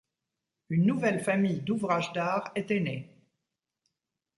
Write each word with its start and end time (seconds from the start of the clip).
Une 0.69 0.87
nouvelle 0.87 1.23
famille 1.23 1.59
d’ouvrages 1.61 2.11
d’art 2.13 2.51
était 2.55 2.79
née. 2.79 3.13